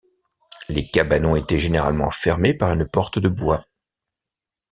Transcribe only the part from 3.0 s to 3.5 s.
en